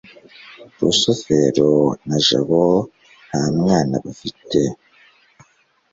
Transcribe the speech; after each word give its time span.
rusufero 0.79 1.73
na 2.07 2.17
jabo 2.25 2.63
nta 3.27 3.41
mwana 3.57 3.95
bafite 4.05 4.59